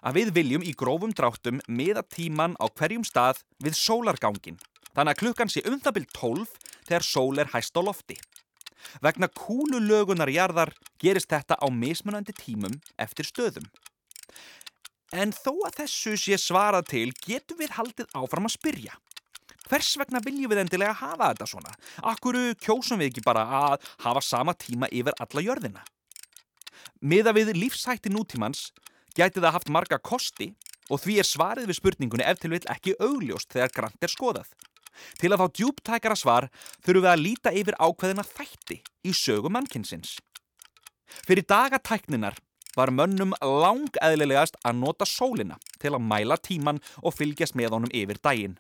að 0.07 0.17
við 0.17 0.33
viljum 0.35 0.63
í 0.63 0.73
grófum 0.77 1.13
dráttum 1.15 1.59
miða 1.67 2.03
tíman 2.07 2.55
á 2.61 2.65
hverjum 2.69 3.03
stað 3.07 3.41
við 3.59 3.75
sólargangin. 3.75 4.59
Þannig 4.95 5.13
að 5.13 5.21
klukkan 5.23 5.51
sé 5.51 5.63
um 5.67 5.79
það 5.79 5.97
byrj 5.97 6.07
12 6.15 6.53
þegar 6.88 7.07
sól 7.07 7.41
er 7.41 7.51
hæst 7.51 7.75
á 7.75 7.81
lofti. 7.83 8.17
Vegna 9.03 9.29
kúlulögunar 9.29 10.31
jarðar 10.31 10.73
gerist 11.00 11.31
þetta 11.31 11.57
á 11.59 11.67
mismunandi 11.71 12.33
tímum 12.35 12.79
eftir 13.00 13.27
stöðum. 13.27 13.67
En 15.11 15.33
þó 15.35 15.53
að 15.67 15.81
þessu 15.81 16.13
sé 16.15 16.37
svarað 16.39 16.85
til 16.93 17.07
getum 17.25 17.59
við 17.59 17.73
haldið 17.75 18.13
áfram 18.15 18.47
að 18.47 18.55
spyrja. 18.55 18.93
Hvers 19.67 19.93
vegna 19.99 20.21
viljum 20.23 20.51
við 20.51 20.61
endilega 20.63 20.95
hafa 20.99 21.31
þetta 21.31 21.47
svona? 21.47 21.73
Akkuru 22.11 22.55
kjósum 22.59 22.99
við 22.99 23.11
ekki 23.11 23.23
bara 23.25 23.43
að 23.59 23.85
hafa 24.03 24.23
sama 24.23 24.55
tíma 24.55 24.89
yfir 24.91 25.15
alla 25.19 25.43
jörðina? 25.43 25.83
Miða 27.01 27.33
við 27.35 27.53
lífshætti 27.57 28.11
nútímans 28.11 28.71
gæti 29.15 29.39
það 29.39 29.55
haft 29.55 29.71
marga 29.71 29.99
kosti 29.99 30.51
og 30.91 30.99
því 31.03 31.17
er 31.21 31.27
svarið 31.27 31.69
við 31.71 31.79
spurningunni 31.79 32.27
ef 32.27 32.39
til 32.41 32.51
vill 32.53 32.67
ekki 32.71 32.97
augljóst 32.99 33.51
þegar 33.51 33.75
grant 33.75 34.03
er 34.07 34.11
skoðað. 34.11 34.47
Til 35.19 35.31
að 35.31 35.41
fá 35.41 35.47
djúptækara 35.59 36.17
svar 36.19 36.47
þurfum 36.83 37.05
við 37.05 37.11
að 37.11 37.23
líta 37.23 37.53
yfir 37.55 37.79
ákveðina 37.79 38.25
þætti 38.27 38.81
í 39.07 39.15
sögum 39.15 39.55
mannkinsins. 39.55 40.17
Fyrir 41.27 41.47
dagatækninar 41.47 42.37
var 42.77 42.91
mönnum 42.95 43.33
langeðlilegast 43.41 44.59
að 44.65 44.77
nota 44.81 45.07
sólina 45.07 45.57
til 45.81 45.95
að 45.95 46.05
mæla 46.11 46.37
tíman 46.37 46.81
og 47.01 47.15
fylgjast 47.17 47.57
með 47.59 47.77
honum 47.77 47.95
yfir 47.95 48.21
daginn. 48.23 48.59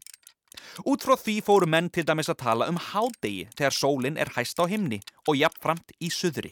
Út 0.87 1.03
frá 1.05 1.15
því 1.19 1.37
fóru 1.45 1.67
menn 1.69 1.89
til 1.93 2.03
dæmis 2.07 2.29
að 2.31 2.41
tala 2.43 2.67
um 2.71 2.79
hádegi 2.91 3.47
þegar 3.55 3.77
sólinn 3.77 4.19
er 4.19 4.33
hæst 4.35 4.59
á 4.59 4.65
himni 4.67 4.99
og 5.27 5.39
jafnframt 5.39 5.95
í 5.99 6.11
suðri. 6.11 6.51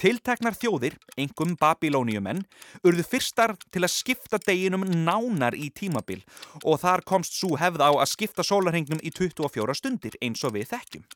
Tilteknar 0.00 0.56
þjóðir, 0.56 0.96
engum 1.20 1.52
babilóniumenn, 1.60 2.42
urðu 2.86 3.04
fyrstar 3.04 3.54
til 3.74 3.84
að 3.84 3.92
skipta 3.92 4.40
deginum 4.46 4.86
nánar 5.04 5.56
í 5.56 5.68
tímabil 5.68 6.22
og 6.62 6.80
þar 6.80 7.04
komst 7.08 7.36
svo 7.36 7.58
hefð 7.60 7.84
á 7.84 7.90
að 7.92 8.10
skipta 8.12 8.46
sólarhengnum 8.46 9.02
í 9.02 9.12
24 9.12 9.76
stundir 9.76 10.16
eins 10.22 10.44
og 10.44 10.56
við 10.56 10.70
þekkjum. 10.72 11.06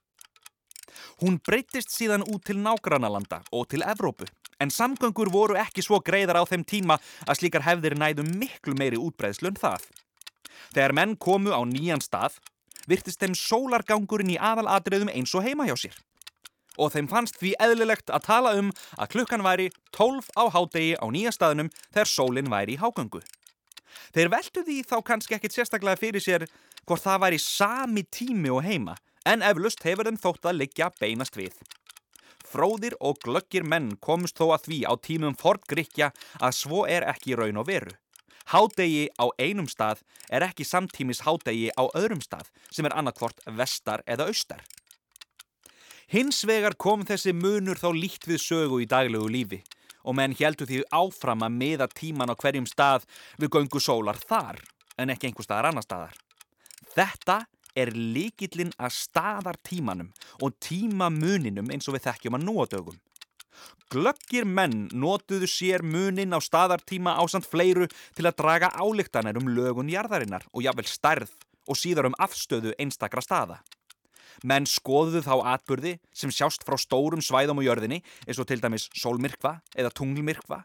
Hún 1.21 1.41
breytist 1.45 1.93
síðan 1.93 2.25
út 2.29 2.45
til 2.49 2.61
nágrannalanda 2.61 3.43
og 3.53 3.69
til 3.73 3.85
Evrópu, 3.85 4.29
en 4.61 4.71
samgöngur 4.71 5.33
voru 5.33 5.57
ekki 5.59 5.83
svo 5.85 6.01
greiðar 6.05 6.41
á 6.41 6.45
þeim 6.45 6.65
tíma 6.69 6.99
að 7.27 7.41
slíkar 7.41 7.65
hefðir 7.67 7.97
næðu 7.99 8.27
miklu 8.29 8.77
meiri 8.79 9.01
útbreyðslu 9.01 9.51
en 9.51 9.59
það. 9.61 9.89
Þegar 10.75 10.97
menn 10.97 11.17
komu 11.17 11.55
á 11.57 11.61
nýjan 11.67 12.05
stað, 12.05 12.39
virtist 12.87 13.21
þeim 13.23 13.35
sólargangurinn 13.39 14.35
í 14.35 14.39
aðaladriðum 14.39 15.11
eins 15.13 15.35
og 15.35 15.47
heima 15.47 15.67
hjá 15.69 15.77
sér. 15.81 15.99
Og 16.79 16.93
þeim 16.95 17.11
fannst 17.11 17.41
því 17.41 17.57
eðlilegt 17.61 18.13
að 18.15 18.27
tala 18.29 18.55
um 18.61 18.71
að 18.97 19.11
klukkan 19.17 19.45
væri 19.45 19.69
12 19.97 20.31
á 20.39 20.45
hádegi 20.55 20.95
á 20.97 21.07
nýja 21.11 21.33
staðnum 21.35 21.73
þegar 21.91 22.09
sólinn 22.09 22.53
væri 22.53 22.77
í 22.77 22.81
hágangu. 22.81 23.21
Þeir 24.15 24.31
veldu 24.33 24.65
því 24.67 24.79
þá 24.87 24.97
kannski 25.07 25.37
ekkit 25.37 25.57
sérstaklega 25.57 25.99
fyrir 25.99 26.23
sér 26.23 26.47
hvort 26.87 27.03
það 27.03 27.23
væri 27.27 27.43
sami 27.43 28.05
tími 28.07 28.53
og 28.55 28.65
heima, 28.65 28.97
en 29.27 29.43
eflust 29.45 29.83
hefur 29.85 30.09
þeim 30.09 30.19
þótt 30.21 30.47
að 30.47 30.63
liggja 30.63 30.91
beinast 31.03 31.37
við. 31.37 31.59
Fróðir 32.51 32.97
og 32.99 33.21
glöggir 33.23 33.63
menn 33.63 33.93
komst 34.03 34.41
þó 34.41 34.51
að 34.57 34.65
því 34.67 34.79
á 34.91 34.93
tímum 34.99 35.37
fortgrykja 35.39 36.11
að 36.41 36.57
svo 36.57 36.85
er 36.91 37.07
ekki 37.07 37.37
raun 37.39 37.61
og 37.63 37.69
veru. 37.69 37.95
Hádegi 38.51 39.07
á 39.15 39.31
einum 39.39 39.69
stað 39.71 40.01
er 40.27 40.43
ekki 40.43 40.67
samtímis 40.67 41.23
hádegi 41.23 41.71
á 41.79 41.87
öðrum 41.95 42.23
stað 42.25 42.51
sem 42.75 42.87
er 42.89 42.97
annarkvort 42.99 43.39
vestar 43.47 44.03
eða 44.11 44.27
austar. 44.27 44.65
Hins 46.11 46.43
vegar 46.43 46.75
kom 46.75 47.05
þessi 47.07 47.31
munur 47.31 47.79
þá 47.79 47.93
líkt 47.95 48.27
við 48.27 48.43
sögu 48.43 48.81
í 48.83 48.89
daglegu 48.91 49.31
lífi 49.31 49.61
og 50.03 50.17
menn 50.19 50.35
heldur 50.35 50.67
því 50.67 50.81
áfram 50.91 51.45
að 51.47 51.57
miða 51.61 51.87
tíman 51.93 52.33
á 52.33 52.35
hverjum 52.35 52.67
stað 52.67 53.07
við 53.39 53.53
göngu 53.55 53.79
sólar 53.79 54.19
þar 54.19 54.59
en 54.99 55.15
ekki 55.15 55.31
einhver 55.31 55.47
staðar 55.47 55.71
annar 55.71 55.87
staðar. 55.87 56.17
Þetta 56.97 57.37
er 57.75 57.93
líkillinn 57.95 58.73
að 58.79 58.97
staðar 58.97 59.59
tímanum 59.67 60.11
og 60.41 60.57
tímamuninum 60.63 61.71
eins 61.73 61.89
og 61.89 61.97
við 61.97 62.09
þekkjum 62.09 62.39
að 62.39 62.47
núadögum. 62.49 62.99
Glöggir 63.91 64.47
menn 64.47 64.87
notuðu 64.95 65.49
sér 65.51 65.83
munin 65.83 66.31
á 66.31 66.39
staðartíma 66.39 67.17
ásand 67.19 67.49
fleiru 67.49 67.89
til 68.15 68.29
að 68.29 68.37
draga 68.39 68.71
álíktanir 68.79 69.41
um 69.41 69.51
lögun 69.51 69.91
jarðarinnar 69.91 70.47
og 70.55 70.63
jáfnvel 70.63 70.87
stærð 70.87 71.33
og 71.67 71.79
síðar 71.79 72.07
um 72.07 72.17
afstöðu 72.23 72.75
einstakra 72.79 73.23
staða. 73.25 73.59
Menn 74.47 74.65
skoðuðu 74.65 75.25
þá 75.27 75.35
atburði 75.57 75.97
sem 76.17 76.31
sjást 76.33 76.63
frá 76.65 76.79
stórum 76.81 77.21
svæðum 77.21 77.61
á 77.61 77.67
jörðinni 77.67 78.01
eins 78.27 78.39
og 78.41 78.47
til 78.49 78.63
dæmis 78.63 78.87
sólmyrkva 78.97 79.59
eða 79.75 79.93
tunglmyrkva. 79.93 80.63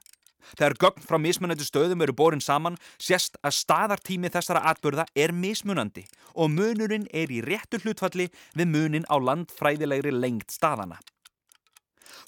Þegar 0.53 0.77
gögn 0.83 1.05
frá 1.07 1.17
mismunandi 1.21 1.65
stöðum 1.65 2.03
eru 2.05 2.13
borin 2.13 2.43
saman 2.43 2.77
sést 3.01 3.39
að 3.41 3.57
staðartími 3.59 4.31
þessara 4.33 4.63
atburða 4.71 5.07
er 5.15 5.33
mismunandi 5.33 6.05
og 6.35 6.53
munurinn 6.53 7.09
er 7.13 7.33
í 7.33 7.41
réttu 7.45 7.81
hlutfalli 7.81 8.29
við 8.53 8.71
munin 8.71 9.09
á 9.09 9.15
landfræðilegri 9.17 10.13
lengt 10.13 10.53
staðana. 10.53 10.99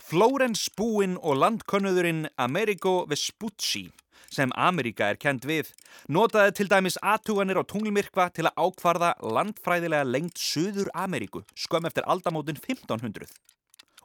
Flórens 0.08 0.70
búinn 0.72 1.18
og 1.20 1.36
landkönnuðurinn 1.42 2.28
Amerigo 2.40 3.02
Vespucci 3.10 3.90
sem 4.32 4.52
Amerika 4.56 5.10
er 5.12 5.20
kend 5.20 5.46
við, 5.48 5.70
notaði 6.12 6.56
til 6.58 6.68
dæmis 6.72 6.98
aðtuganir 7.00 7.60
á 7.60 7.64
tunglmyrkva 7.68 8.30
til 8.36 8.48
að 8.50 8.58
ákvarða 8.66 9.14
landfræðilega 9.24 10.08
lengt 10.08 10.42
Suður 10.42 10.92
Ameríku 10.96 11.44
skömm 11.56 11.88
eftir 11.88 12.08
aldamótin 12.08 12.60
1500 12.60 13.57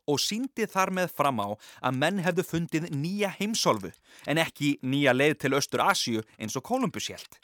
og 0.09 0.21
síndi 0.23 0.67
þar 0.71 0.93
með 0.99 1.15
fram 1.17 1.41
á 1.43 1.49
að 1.83 1.99
menn 2.03 2.21
hefðu 2.25 2.49
fundið 2.49 2.91
nýja 2.95 3.33
heimsólfu 3.39 3.93
en 4.27 4.43
ekki 4.43 4.77
nýja 4.83 5.15
leið 5.17 5.39
til 5.45 5.57
Östur 5.59 5.85
Asju 5.87 6.27
eins 6.39 6.59
og 6.59 6.67
Kolumbus 6.67 7.11
helt. 7.13 7.41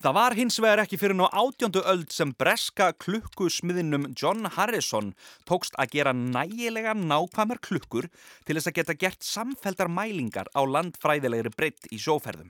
Það 0.00 0.14
var 0.16 0.32
hins 0.32 0.56
vegar 0.64 0.80
ekki 0.80 0.96
fyrir 0.96 1.12
ná 1.18 1.26
átjóndu 1.28 1.82
öld 1.84 2.08
sem 2.14 2.30
breska 2.40 2.86
klukkusmiðinum 3.04 4.06
John 4.16 4.48
Harrison 4.54 5.10
tókst 5.44 5.76
að 5.76 5.92
gera 5.98 6.14
nægilega 6.16 6.94
nákvæmar 6.96 7.60
klukkur 7.60 8.08
til 8.46 8.56
þess 8.56 8.70
að 8.70 8.78
geta 8.78 8.96
gert 8.96 9.26
samfeldar 9.28 9.92
mælingar 9.92 10.48
á 10.56 10.64
landfræðilegri 10.64 11.52
breytt 11.52 11.92
í 11.92 12.00
sjóferðum. 12.00 12.48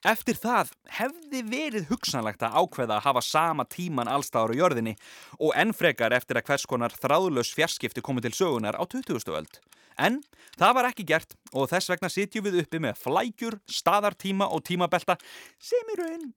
Eftir 0.00 0.38
það 0.40 0.70
hefði 0.96 1.40
verið 1.44 1.90
hugsanlegt 1.90 2.40
að 2.46 2.54
ákveða 2.56 2.96
að 2.96 3.04
hafa 3.04 3.22
sama 3.24 3.66
tíman 3.68 4.08
allstáður 4.08 4.54
á 4.56 4.60
jörðinni 4.62 4.94
og 5.36 5.52
ennfrekar 5.60 6.14
eftir 6.16 6.40
að 6.40 6.46
hvers 6.48 6.64
konar 6.64 6.94
þráðlös 6.96 7.52
fjarskipti 7.52 8.00
komið 8.00 8.30
til 8.30 8.38
sögunar 8.38 8.80
á 8.80 8.84
20. 8.88 9.20
öld. 9.28 9.60
En 10.00 10.22
það 10.56 10.76
var 10.78 10.88
ekki 10.88 11.04
gert 11.04 11.36
og 11.52 11.68
þess 11.68 11.92
vegna 11.92 12.08
sitjum 12.08 12.46
við 12.46 12.62
uppi 12.62 12.80
með 12.80 12.96
flækjur, 13.02 13.58
staðartíma 13.68 14.48
og 14.48 14.64
tímabelta 14.64 15.18
sem 15.60 15.92
í 15.92 15.98
raun 16.00 16.30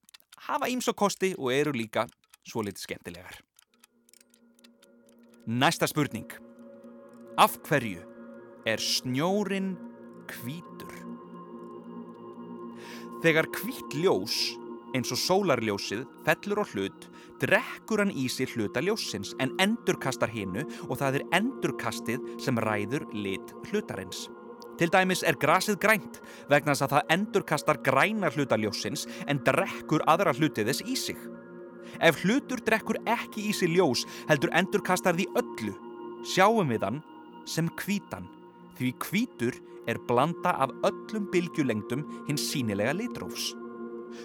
hafa 0.50 0.68
íms 0.68 0.92
og 0.92 1.00
kosti 1.00 1.32
og 1.38 1.54
eru 1.56 1.72
líka 1.72 2.04
svo 2.44 2.66
litið 2.68 2.84
skemmtilegar. 2.84 3.40
Næsta 5.48 5.88
spurning. 5.88 6.28
Af 7.40 7.56
hverju 7.64 8.04
er 8.68 8.84
snjórin 8.84 9.78
kvítur? 10.28 11.03
Þegar 13.24 13.48
kvít 13.56 13.94
ljós, 13.96 14.34
eins 14.92 15.14
og 15.16 15.20
sólarljósið, 15.22 16.02
fellur 16.26 16.60
á 16.60 16.66
hlut, 16.74 17.06
drekkur 17.40 18.02
hann 18.04 18.12
í 18.12 18.26
sig 18.28 18.52
hluta 18.52 18.84
ljósins 18.84 19.32
en 19.40 19.54
endurkastar 19.64 20.28
hinnu 20.34 20.66
og 20.90 20.98
það 21.00 21.22
er 21.22 21.26
endurkastið 21.40 22.26
sem 22.44 22.60
ræður 22.60 23.06
lit 23.16 23.54
hlutarins. 23.70 24.26
Til 24.76 24.92
dæmis 24.92 25.24
er 25.24 25.40
grasið 25.40 25.80
grænt 25.80 26.20
vegna 26.52 26.74
þess 26.74 26.84
að 26.84 26.98
það 26.98 27.16
endurkastar 27.16 27.82
græna 27.88 28.34
hluta 28.36 28.60
ljósins 28.60 29.08
en 29.32 29.40
drekkur 29.48 30.04
aðra 30.04 30.36
hlutiðis 30.36 30.84
í 30.84 31.00
sig. 31.00 31.24
Ef 32.04 32.26
hlutur 32.26 32.60
drekkur 32.68 33.00
ekki 33.08 33.48
í 33.48 33.56
sig 33.56 33.72
ljós 33.72 34.04
heldur 34.28 34.52
endurkastar 34.52 35.16
því 35.16 35.32
öllu, 35.40 35.80
sjáum 36.28 36.76
við 36.76 36.90
hann 36.90 37.04
sem 37.48 37.72
kvítan 37.80 38.28
því 38.78 38.94
kvítur 39.02 39.58
er 39.88 40.00
blanda 40.08 40.54
af 40.64 40.72
öllum 40.88 41.28
bylgjulengdum 41.34 42.06
hins 42.28 42.46
sínilega 42.52 42.94
litrófs. 42.96 43.54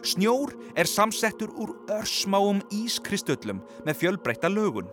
Snjór 0.04 0.52
er 0.76 0.88
samsettur 0.88 1.50
úr 1.56 1.72
örsmáum 1.90 2.60
ískristöllum 2.74 3.62
með 3.86 4.02
fjölbreytta 4.02 4.50
lögun. 4.52 4.88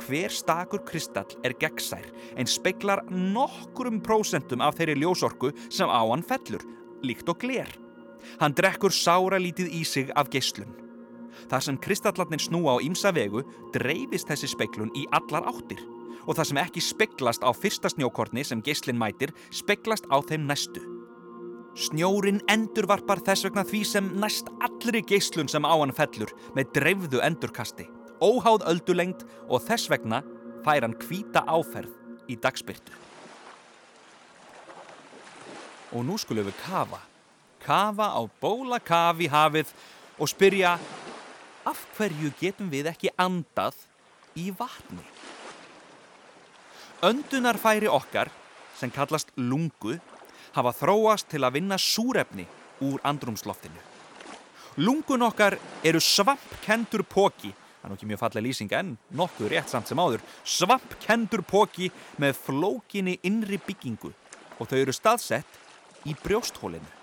Hver 0.00 0.32
stakur 0.32 0.80
kristall 0.88 1.36
er 1.44 1.52
gegnsær 1.60 2.06
en 2.40 2.48
speiklar 2.48 3.04
nokkurum 3.10 4.00
prósentum 4.00 4.64
af 4.64 4.78
þeirri 4.78 4.96
ljósorku 5.02 5.52
sem 5.68 5.92
á 5.92 6.00
hann 6.00 6.24
fellur, 6.24 6.64
líkt 7.04 7.28
og 7.28 7.40
gler. 7.44 7.68
Hann 8.40 8.56
drekkur 8.56 8.92
sára 8.92 9.40
lítið 9.40 9.76
í 9.76 9.84
sig 9.84 10.10
af 10.16 10.32
geyslun. 10.32 10.72
Þar 11.52 11.64
sem 11.66 11.78
kristallarnir 11.80 12.40
snúa 12.42 12.80
á 12.80 12.84
ímsa 12.84 13.12
vegu 13.16 13.44
dreifist 13.76 14.28
þessi 14.28 14.48
speiklun 14.50 14.92
í 14.96 15.06
allar 15.12 15.46
áttir 15.52 15.84
og 16.26 16.36
það 16.36 16.48
sem 16.50 16.62
ekki 16.62 16.82
speiklast 16.84 17.44
á 17.46 17.50
fyrsta 17.56 17.90
snjókorni 17.92 18.44
sem 18.46 18.62
geyslinn 18.64 18.98
mætir 19.00 19.34
speiklast 19.54 20.08
á 20.10 20.18
þeim 20.20 20.48
næstu. 20.48 20.82
Snjórin 21.78 22.40
endurvarpar 22.50 23.22
þess 23.24 23.46
vegna 23.46 23.62
því 23.66 23.80
sem 23.86 24.08
næst 24.20 24.50
allri 24.60 25.04
geyslun 25.06 25.48
sem 25.48 25.64
á 25.64 25.74
hann 25.74 25.94
fellur 25.94 26.32
með 26.56 26.72
dreifðu 26.76 27.22
endurkasti, 27.22 27.86
óháð 28.20 28.66
öldulengt 28.72 29.22
og 29.48 29.62
þess 29.68 29.90
vegna 29.92 30.24
fær 30.64 30.84
hann 30.84 30.98
kvíta 30.98 31.44
áferð 31.46 31.94
í 32.30 32.36
dagspyrtu. 32.36 32.96
Og 35.94 36.04
nú 36.06 36.18
skulum 36.20 36.46
við 36.46 36.58
kafa. 36.62 37.00
Kafa 37.60 38.12
á 38.14 38.22
bóla 38.40 38.78
kafi 38.82 39.28
hafið 39.30 39.72
og 40.18 40.30
spyrja 40.30 40.76
af 41.66 41.82
hverju 41.96 42.32
getum 42.40 42.70
við 42.72 42.88
ekki 42.92 43.12
andað 43.20 43.76
í 44.38 44.50
vatni? 44.56 45.04
Öndunarfæri 47.02 47.88
okkar, 47.88 48.28
sem 48.76 48.90
kallast 48.92 49.30
lungu, 49.36 49.94
hafa 50.52 50.72
þróast 50.76 51.30
til 51.32 51.40
að 51.46 51.54
vinna 51.56 51.78
súrefni 51.80 52.44
úr 52.84 53.00
andrumsloftinu. 53.08 53.80
Lungun 54.84 55.24
okkar 55.24 55.56
eru 55.84 56.00
svampkendur 56.00 57.06
póki, 57.08 57.54
það 57.80 57.88
er 57.88 57.94
nokkið 57.94 58.10
mjög 58.10 58.20
falleg 58.20 58.44
lýsing 58.44 58.74
en 58.76 58.92
nokkuð 59.16 59.48
rétt 59.48 59.72
samt 59.72 59.88
sem 59.88 60.00
áður, 60.00 60.20
svampkendur 60.44 61.42
póki 61.48 61.88
með 62.20 62.36
flókinni 62.44 63.16
innri 63.24 63.56
byggingu 63.64 64.12
og 64.60 64.68
þau 64.68 64.78
eru 64.82 64.92
staðsett 64.92 66.04
í 66.04 66.12
brjósthólinu. 66.20 66.98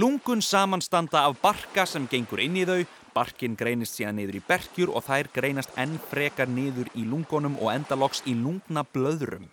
Lungun 0.00 0.40
samanstanda 0.42 1.26
af 1.28 1.36
barka 1.44 1.84
sem 1.86 2.08
gengur 2.08 2.40
inn 2.40 2.56
í 2.56 2.64
þau, 2.66 2.80
barkin 3.16 3.56
greinist 3.56 3.96
síðan 3.96 4.20
niður 4.20 4.38
í 4.38 4.46
berkjur 4.46 4.92
og 4.92 5.06
þær 5.08 5.30
greinast 5.34 5.72
enn 5.80 5.96
frekar 6.10 6.50
niður 6.52 6.90
í 6.94 7.06
lungunum 7.08 7.56
og 7.62 7.72
endaloks 7.72 8.22
í 8.28 8.36
lungna 8.36 8.84
blöðrum. 8.92 9.48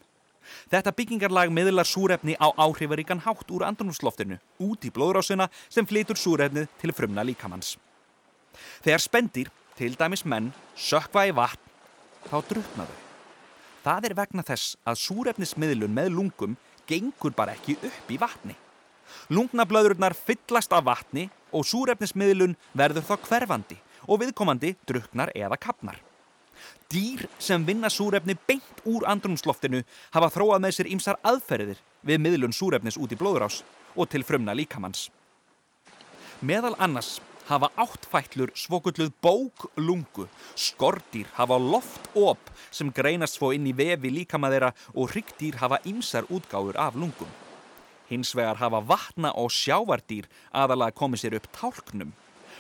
Þetta 0.72 0.94
byggingarlag 0.98 1.52
miðlar 1.56 1.88
súrefni 1.88 2.36
á 2.36 2.52
áhrifaríkan 2.52 3.24
hátt 3.24 3.52
úr 3.54 3.64
andrumsloftinu 3.68 4.40
út 4.64 4.84
í 4.84 4.92
blóðrásuna 4.94 5.48
sem 5.70 5.88
flytur 5.88 6.20
súrefnið 6.20 6.68
til 6.82 6.94
frumna 6.96 7.24
líkamanns. 7.24 7.78
Þegar 8.84 9.02
spendir, 9.02 9.52
til 9.78 9.96
dæmis 9.98 10.26
menn, 10.28 10.52
sökva 10.76 11.26
í 11.30 11.34
vatn, 11.34 11.72
þá 12.28 12.38
drukna 12.50 12.88
þau. 12.90 13.00
Það 13.84 14.06
er 14.08 14.16
vegna 14.16 14.44
þess 14.48 14.76
að 14.88 15.00
súrefnismiðlun 15.02 15.96
með 15.96 16.14
lungum 16.18 16.58
gengur 16.88 17.34
bara 17.36 17.56
ekki 17.56 17.76
upp 17.80 18.12
í 18.12 18.20
vatni. 18.20 18.56
Lungnablöðurnar 19.34 20.16
fyllast 20.16 20.74
af 20.76 20.86
vatni 20.88 21.30
og 21.54 21.68
súrefnismiðlun 21.70 22.58
verður 22.74 23.06
þá 23.08 23.16
hverfandi 23.28 23.78
og 24.08 24.20
viðkomandi 24.24 24.74
druknar 24.90 25.32
eða 25.38 25.60
kapnar. 25.62 26.00
Dýr 26.92 27.26
sem 27.42 27.64
vinna 27.66 27.90
súrefni 27.90 28.36
beint 28.48 28.84
úr 28.86 29.06
andrumsloftinu 29.10 29.82
hafa 30.14 30.30
þróað 30.34 30.64
með 30.66 30.76
sér 30.78 30.90
ýmsar 30.94 31.20
aðferðir 31.26 31.80
við 32.06 32.22
miðlun 32.22 32.56
súrefnis 32.56 33.00
út 33.00 33.14
í 33.16 33.20
blóðurás 33.20 33.64
og 33.96 34.10
til 34.12 34.24
frumna 34.28 34.56
líkamanns. 34.58 35.08
Meðal 36.44 36.76
annars 36.78 37.20
hafa 37.48 37.70
áttfætlur 37.80 38.52
svokulluð 38.56 39.12
bóklungu, 39.24 40.28
skordýr 40.56 41.28
hafa 41.38 41.58
loftop 41.60 42.52
sem 42.72 42.92
greinast 42.92 43.40
svo 43.40 43.52
inn 43.56 43.68
í 43.68 43.76
vefi 43.76 44.12
líkamaðeira 44.14 44.74
og 44.94 45.12
hryggdýr 45.12 45.60
hafa 45.64 45.82
ymsar 45.90 46.30
útgáður 46.30 46.80
af 46.80 46.96
lungum. 47.00 47.43
Hins 48.14 48.36
vegar 48.38 48.60
hafa 48.62 48.84
vatna 48.86 49.32
og 49.42 49.50
sjávardýr 49.50 50.28
aðalega 50.54 50.94
komið 51.00 51.24
sér 51.24 51.36
upp 51.40 51.48
tálknum, 51.56 52.12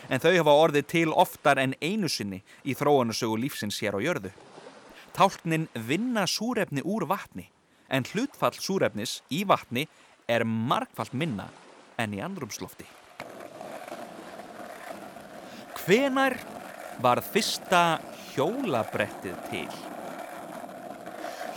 en 0.09 0.21
þau 0.23 0.31
hafa 0.33 0.55
orðið 0.65 0.87
til 0.89 1.11
oftar 1.13 1.61
en 1.61 1.75
einu 1.77 2.09
sinni 2.09 2.41
í 2.65 2.73
þróunasögu 2.73 3.37
lífsins 3.37 3.77
hér 3.83 3.95
á 3.95 3.99
jörðu. 4.01 4.31
Tálknin 5.13 5.67
vinna 5.77 6.25
súrefni 6.25 6.81
úr 6.81 7.05
vatni, 7.05 7.45
en 7.85 8.07
hlutfall 8.09 8.57
súrefnis 8.57 9.19
í 9.29 9.43
vatni 9.45 9.85
er 10.25 10.41
markvallt 10.47 11.13
minna 11.13 11.45
en 12.01 12.17
í 12.17 12.23
andrumslofti. 12.25 12.87
Hvenar 15.83 16.39
var 17.03 17.21
fyrsta 17.21 17.99
hjólabrettið 18.33 19.37
til? 19.51 19.67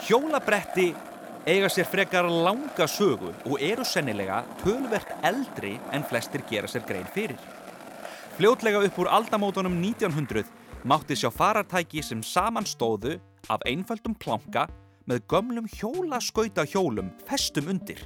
Hjólabretti 0.04 0.90
eiga 1.46 1.68
sér 1.70 1.86
frekar 1.86 2.26
langa 2.26 2.88
sögu 2.90 3.30
og 3.46 3.60
eru 3.62 3.84
sennilega 3.86 4.40
tölverk 4.64 5.12
eldri 5.22 5.76
en 5.94 6.02
flestir 6.02 6.42
gera 6.50 6.66
sér 6.66 6.82
grein 6.88 7.06
fyrir. 7.14 7.38
Fljótlega 8.34 8.80
upp 8.82 8.98
úr 8.98 9.10
aldamótonum 9.14 9.76
1900 9.78 10.42
mátti 10.82 11.14
sjá 11.14 11.30
farartæki 11.30 12.02
sem 12.02 12.22
samanstóðu 12.22 13.20
af 13.48 13.62
einföldum 13.62 14.16
planka 14.18 14.66
með 15.06 15.22
gömlum 15.30 15.68
hjólaskauta 15.70 16.66
hjólum 16.66 17.12
festum 17.28 17.70
undir. 17.70 18.02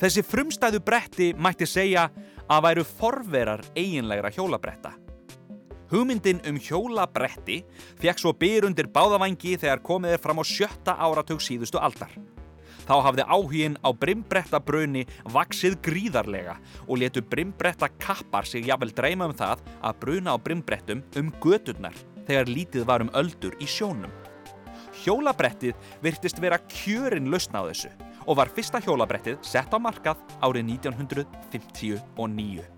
Þessi 0.00 0.24
frumstæðu 0.24 0.80
bretti 0.80 1.34
mætti 1.36 1.68
segja 1.68 2.08
að 2.48 2.64
væru 2.64 2.86
forverar 2.88 3.66
eiginlegra 3.76 4.32
hjólabretta. 4.32 4.94
Hugmyndin 5.92 6.40
um 6.48 6.56
hjólabretti 6.60 7.60
fekk 8.00 8.24
svo 8.24 8.32
byr 8.32 8.66
undir 8.68 8.88
báðavangi 8.92 9.54
þegar 9.60 9.84
komið 9.84 10.16
er 10.16 10.24
fram 10.24 10.40
á 10.40 10.44
sjötta 10.48 10.96
áratug 10.96 11.44
síðustu 11.44 11.80
aldar. 11.80 12.12
Þá 12.88 12.94
hafði 13.04 13.24
áhugin 13.28 13.74
á 13.84 13.92
brimbrettabrunni 13.92 15.02
vaksið 15.28 15.76
gríðarlega 15.84 16.54
og 16.86 17.02
letu 17.02 17.20
brimbretta 17.20 17.90
kappar 18.00 18.48
sig 18.48 18.64
jafnvel 18.70 18.94
dreyma 18.96 19.28
um 19.28 19.36
það 19.36 19.60
að 19.84 19.98
bruna 20.00 20.32
á 20.32 20.36
brimbrettum 20.40 21.04
um 21.20 21.28
göturnar 21.44 21.98
þegar 22.24 22.48
lítið 22.48 22.88
var 22.88 23.04
um 23.04 23.12
öldur 23.20 23.60
í 23.60 23.68
sjónum. 23.68 24.12
Hjólabrettið 25.04 25.76
virtist 26.02 26.40
vera 26.40 26.58
kjörin 26.64 27.28
lausna 27.28 27.60
á 27.60 27.68
þessu 27.68 27.92
og 28.24 28.40
var 28.40 28.56
fyrsta 28.56 28.80
hjólabrettið 28.80 29.36
sett 29.44 29.68
á 29.68 29.78
markað 29.78 30.24
árið 30.40 30.72
1959. 30.80 32.77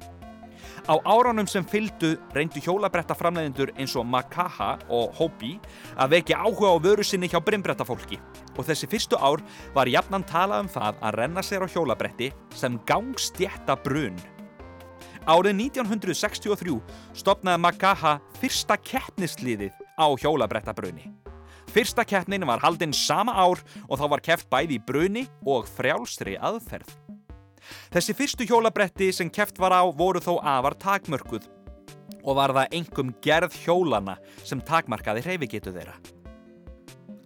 Á 0.89 0.95
áránum 1.05 1.49
sem 1.51 1.65
fylgdu 1.67 2.17
reyndu 2.35 2.63
hjólabrettaframleðindur 2.65 3.73
eins 3.77 3.95
og 3.99 4.07
Makaha 4.09 4.73
og 4.89 5.15
Hobi 5.19 5.57
að 5.97 6.17
vekja 6.17 6.41
áhuga 6.43 6.73
á 6.73 6.77
vöru 6.83 7.07
sinni 7.07 7.31
hjá 7.31 7.39
brimbrettafólki 7.45 8.19
og 8.57 8.67
þessi 8.67 8.89
fyrstu 8.91 9.21
ár 9.21 9.45
var 9.77 9.91
jafnan 9.91 10.27
talað 10.27 10.67
um 10.67 10.73
það 10.75 11.01
að 11.01 11.17
renna 11.21 11.45
sér 11.45 11.65
á 11.65 11.69
hjólabretti 11.71 12.31
sem 12.57 12.79
gangstjetta 12.89 13.77
brun. 13.85 14.19
Árið 15.29 15.61
1963 15.69 16.79
stopnaði 17.21 17.63
Makaha 17.67 18.17
fyrsta 18.41 18.79
keppnisliðið 18.81 19.77
á 20.01 20.07
hjólabrettabrunni. 20.17 21.11
Fyrsta 21.71 22.03
keppnin 22.09 22.47
var 22.49 22.63
haldinn 22.65 22.97
sama 22.97 23.37
ár 23.37 23.61
og 23.87 24.01
þá 24.01 24.07
var 24.11 24.25
keppt 24.27 24.51
bæði 24.51 24.81
í 24.81 24.83
bruni 24.83 25.29
og 25.47 25.69
frjálsri 25.71 26.35
aðferð. 26.41 27.10
Þessi 27.95 28.17
fyrstu 28.19 28.47
hjólabretti 28.49 29.11
sem 29.15 29.31
keft 29.31 29.59
var 29.61 29.75
á 29.77 29.83
voru 29.89 30.23
þó 30.23 30.39
afar 30.39 30.77
takmörkuð 30.81 31.49
og 32.21 32.37
var 32.37 32.55
það 32.57 32.79
engum 32.81 33.13
gerð 33.25 33.57
hjólana 33.65 34.17
sem 34.45 34.61
takmarkaði 34.61 35.25
hreyfigetu 35.27 35.73
þeirra. 35.75 35.97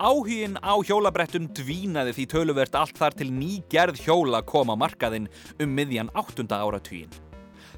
Áhugin 0.05 0.59
á 0.59 0.75
hjólabrettum 0.83 1.47
dvínaði 1.55 2.16
því 2.16 2.25
töluvert 2.33 2.75
allt 2.77 2.99
þar 2.99 3.14
til 3.14 3.31
ný 3.31 3.61
gerð 3.70 4.01
hjóla 4.03 4.42
kom 4.42 4.73
á 4.75 4.77
markaðinn 4.77 5.31
um 5.62 5.70
miðjan 5.70 6.11
8. 6.18 6.44
áratugin. 6.51 7.14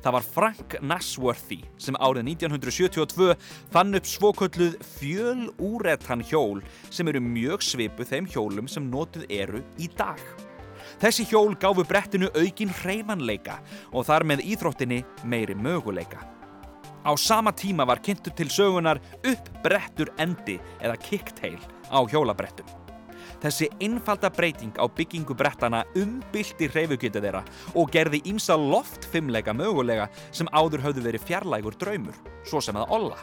Það 0.00 0.14
var 0.14 0.26
Frank 0.36 0.74
Nasworthy 0.86 1.60
sem 1.82 1.96
árið 1.98 2.28
1972 2.32 3.36
fann 3.74 3.98
upp 3.98 4.08
svokölluð 4.08 4.76
fjölúretan 4.96 6.24
hjól 6.24 6.62
sem 6.88 7.08
eru 7.10 7.22
mjög 7.22 7.64
svipu 7.66 8.06
þeim 8.06 8.28
hjólum 8.30 8.70
sem 8.70 8.86
notuð 8.90 9.26
eru 9.28 9.64
í 9.82 9.90
dag. 9.98 10.22
Þessi 10.96 11.26
hjól 11.28 11.52
gáfu 11.60 11.84
brettinu 11.84 12.30
aukin 12.32 12.72
hreyfanleika 12.72 13.58
og 13.92 14.06
þar 14.08 14.24
með 14.30 14.46
íþróttinni 14.48 15.02
meiri 15.28 15.54
möguleika. 15.54 16.22
Á 17.04 17.12
sama 17.20 17.52
tíma 17.52 17.84
var 17.86 18.00
kynntu 18.02 18.32
til 18.34 18.48
sögunar 18.50 18.98
upp 19.20 19.50
brettur 19.62 20.08
endi 20.18 20.56
eða 20.80 20.96
kicktail 20.96 21.60
á 21.92 22.00
hjólabrettum. 22.08 22.66
Þessi 23.42 23.68
einfalda 23.84 24.30
breyting 24.32 24.72
á 24.80 24.88
byggingu 24.88 25.36
brettana 25.36 25.84
umbylti 26.00 26.70
hreyfugita 26.72 27.20
þeirra 27.20 27.44
og 27.76 27.92
gerði 27.92 28.22
ímsa 28.32 28.56
loftfimleika 28.56 29.52
mögulega 29.52 30.08
sem 30.32 30.48
áður 30.56 30.88
höfðu 30.88 31.04
verið 31.10 31.26
fjarlægur 31.28 31.76
draumur, 31.76 32.16
svo 32.48 32.64
sem 32.64 32.80
að 32.80 32.96
Olla. 32.96 33.20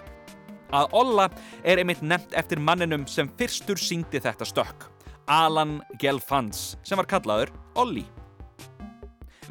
Að 0.73 0.93
Olla 1.01 1.27
er 1.65 1.81
einmitt 1.81 2.05
nefnt 2.05 2.37
eftir 2.37 2.61
manninum 2.61 3.07
sem 3.09 3.29
fyrstur 3.37 3.81
syngdi 3.81 4.21
þetta 4.21 4.45
stökk, 4.45 4.87
Alan 5.27 5.81
Gelfans, 5.99 6.73
sem 6.83 6.99
var 6.99 7.07
kallaður 7.07 7.53
Olli. 7.79 8.03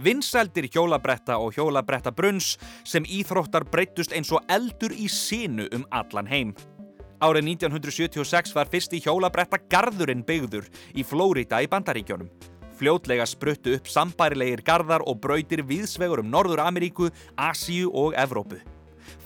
Vinsældir 0.03 0.67
hjólabretta 0.73 1.37
og 1.39 1.55
hjólabretta 1.57 2.11
brunns 2.15 2.57
sem 2.89 3.05
íþróttar 3.05 3.65
breytust 3.71 4.13
eins 4.17 4.33
og 4.35 4.45
eldur 4.51 4.93
í 4.93 5.09
sínu 5.09 5.69
um 5.77 5.85
allan 5.95 6.27
heim. 6.27 6.55
Árið 7.23 7.53
1976 7.55 8.55
var 8.57 8.71
fyrsti 8.73 8.99
hjólabretta 9.05 9.61
garðurinn 9.71 10.25
byggður 10.27 10.67
í 10.99 11.05
Flórida 11.07 11.63
í 11.63 11.71
Bandaríkjónum. 11.71 12.31
Fljótlega 12.75 13.29
spruttu 13.29 13.77
upp 13.77 13.87
sambærilegir 13.87 14.65
garðar 14.67 15.05
og 15.07 15.21
brautir 15.23 15.63
viðsvegur 15.69 16.25
um 16.25 16.33
Norður 16.33 16.65
Ameríku, 16.65 17.13
Asíu 17.39 17.93
og 17.95 18.17
Evrópu. 18.19 18.59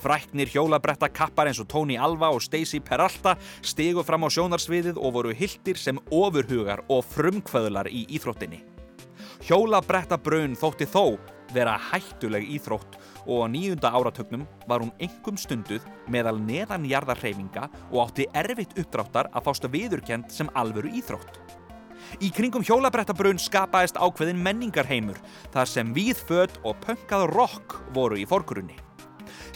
Fræknir 0.02 0.50
hjólabretta 0.52 1.08
kappar 1.12 1.50
eins 1.50 1.60
og 1.62 1.68
Tony 1.72 1.96
Alva 1.98 2.32
og 2.34 2.42
Stacey 2.44 2.80
Peralta 2.80 3.36
stegu 3.62 4.04
fram 4.06 4.26
á 4.26 4.28
sjónarsviðið 4.32 5.00
og 5.00 5.16
voru 5.18 5.34
hildir 5.36 5.80
sem 5.80 6.00
ofurhugar 6.10 6.84
og 6.88 7.04
frumkvöðlar 7.14 7.90
í 7.90 8.06
íþróttinni. 8.18 8.62
Hjólabretta 9.46 10.18
brun 10.18 10.56
þótti 10.58 10.88
þó 10.90 11.18
vera 11.54 11.76
hættuleg 11.90 12.46
íþrótt 12.56 12.96
og 13.26 13.44
á 13.44 13.46
nýjunda 13.50 13.90
áratögnum 13.90 14.46
var 14.68 14.82
hún 14.82 14.94
engum 15.02 15.38
stunduð 15.38 15.84
meðal 16.10 16.38
neðanjarðarhreyfinga 16.46 17.68
og 17.90 18.00
átti 18.06 18.26
erfitt 18.34 18.76
uppdráttar 18.78 19.30
að 19.32 19.46
fásta 19.48 19.70
viðurkend 19.70 20.30
sem 20.32 20.50
alvöru 20.54 20.90
íþrótt. 20.98 21.40
Í 22.22 22.30
kringum 22.30 22.64
hjólabrettabrun 22.64 23.40
skapaðist 23.42 23.98
ákveðin 23.98 24.42
menningarheimur 24.42 25.18
þar 25.54 25.70
sem 25.70 25.94
víðfödd 25.96 26.60
og 26.64 26.78
pönkað 26.84 27.28
rock 27.34 27.80
voru 27.96 28.20
í 28.20 28.26
forgrunni. 28.28 28.78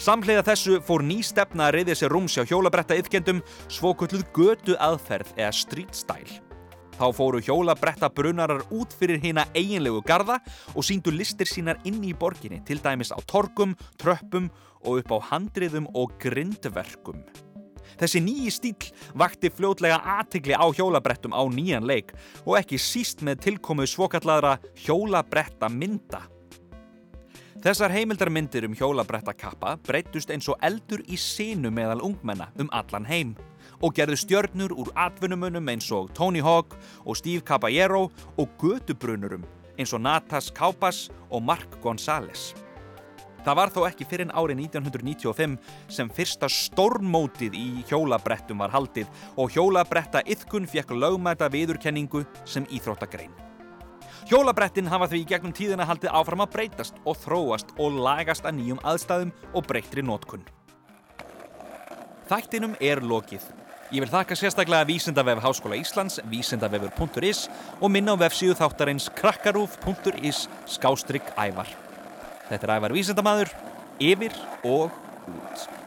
Samhliða 0.00 0.40
þessu 0.46 0.78
fór 0.80 1.02
ný 1.04 1.18
stefna 1.20 1.66
að 1.66 1.74
reyðja 1.74 1.94
sér 2.00 2.14
rúms 2.14 2.32
hjá 2.32 2.46
hjólabrætta 2.48 2.96
yfkendum 2.96 3.42
svokölluð 3.68 4.22
götu 4.32 4.76
aðferð 4.80 5.34
eða 5.36 5.50
street 5.52 5.92
style. 5.92 6.38
Þá 6.96 7.04
fóru 7.18 7.42
hjólabretta 7.44 8.08
brunarar 8.08 8.64
út 8.72 8.96
fyrir 8.96 9.20
hina 9.20 9.44
eiginlegu 9.52 10.00
garda 10.08 10.38
og 10.72 10.88
síndu 10.88 11.12
listir 11.12 11.48
sínar 11.48 11.76
inn 11.84 12.00
í 12.00 12.14
borginni, 12.16 12.62
til 12.64 12.80
dæmis 12.80 13.12
á 13.12 13.20
torgum, 13.28 13.76
tröppum 14.00 14.48
og 14.88 15.02
upp 15.02 15.12
á 15.12 15.18
handriðum 15.34 15.92
og 15.92 16.16
grindverkum. 16.20 17.20
Þessi 18.00 18.24
nýji 18.24 18.56
stíl 18.56 18.90
vakti 19.12 19.52
fljótlega 19.52 20.00
aðtegli 20.16 20.56
á 20.56 20.64
hjólabrettum 20.64 21.36
á 21.36 21.44
nýjan 21.44 21.84
leik 21.84 22.16
og 22.46 22.56
ekki 22.56 22.80
síst 22.80 23.20
með 23.20 23.44
tilkomu 23.50 23.84
svokalladra 23.84 24.56
hjólabretta 24.80 25.68
mynda. 25.68 26.24
Þessar 27.60 27.92
heimildarmyndir 27.92 28.64
um 28.64 28.72
hjólabretta 28.72 29.34
kappa 29.36 29.74
breytust 29.84 30.30
eins 30.32 30.46
og 30.48 30.56
eldur 30.64 31.02
í 31.04 31.18
sínu 31.20 31.68
meðal 31.76 32.00
ungmenna 32.06 32.46
um 32.62 32.70
allan 32.72 33.04
heim 33.04 33.34
og 33.84 33.92
gerðu 33.98 34.16
stjörnur 34.22 34.72
úr 34.72 34.88
atvinnumunum 34.96 35.68
eins 35.68 35.90
og 35.92 36.08
Tony 36.16 36.40
Hawk 36.40 36.72
og 37.04 37.18
Steve 37.20 37.44
Caballero 37.44 38.06
og 38.40 38.54
gödubrunurum 38.62 39.44
eins 39.76 39.92
og 39.92 40.00
Natas 40.06 40.48
Kaupas 40.56 41.10
og 41.28 41.44
Mark 41.44 41.76
González. 41.84 42.54
Það 43.44 43.60
var 43.60 43.74
þó 43.76 43.84
ekki 43.90 44.08
fyrir 44.08 44.32
árið 44.32 44.64
1995 44.64 45.60
sem 45.92 46.14
fyrsta 46.16 46.48
stórmótið 46.48 47.60
í 47.60 47.68
hjólabrettum 47.92 48.64
var 48.64 48.72
haldið 48.72 49.12
og 49.36 49.52
hjólabretta 49.52 50.24
yðkun 50.24 50.68
fekk 50.68 50.96
lögmæta 50.96 51.52
viðurkenningu 51.52 52.24
sem 52.48 52.64
íþróttagrein. 52.72 53.49
Hjólabrettin 54.30 54.86
hafa 54.86 55.08
því 55.10 55.24
gegnum 55.26 55.50
tíðina 55.50 55.82
haldið 55.88 56.12
áfram 56.14 56.44
að 56.44 56.52
breytast 56.52 56.98
og 57.02 57.16
þróast 57.18 57.72
og 57.82 57.96
lagast 57.98 58.44
að 58.46 58.60
nýjum 58.60 58.82
aðstæðum 58.86 59.32
og 59.58 59.64
breytri 59.66 60.04
nótkunn. 60.06 60.44
Þættinum 62.30 62.76
er 62.78 63.02
lokið. 63.02 63.42
Ég 63.90 64.04
vil 64.04 64.12
þakka 64.12 64.38
sérstaklega 64.38 64.86
Vísindavef 64.86 65.42
Háskóla 65.42 65.80
Íslands, 65.80 66.20
vísindavefur.is 66.30 67.48
og 67.80 67.90
minna 67.90 68.14
á 68.14 68.22
vefsíðu 68.22 68.54
þáttarins 68.60 69.10
krakkarúf.is 69.18 70.44
skástrygg 70.76 71.34
ævar. 71.34 71.74
Þetta 72.46 72.62
er 72.68 72.76
ævar 72.76 72.94
vísindamadur, 72.94 73.50
yfir 73.98 74.38
og 74.62 74.94
út. 75.26 75.79